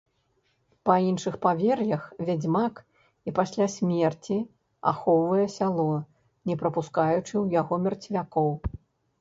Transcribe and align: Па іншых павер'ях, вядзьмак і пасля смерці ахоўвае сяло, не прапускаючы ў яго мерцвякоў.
Па 0.89 0.93
іншых 1.09 1.35
павер'ях, 1.43 2.07
вядзьмак 2.29 2.81
і 3.31 3.33
пасля 3.39 3.67
смерці 3.75 4.39
ахоўвае 4.93 5.47
сяло, 5.57 5.87
не 6.53 6.57
прапускаючы 6.63 7.21
ў 7.21 7.45
яго 7.61 7.75
мерцвякоў. 7.85 8.49